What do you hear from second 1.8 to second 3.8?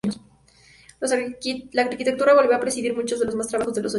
arquitectura volvió a presidir muchos de los trabajos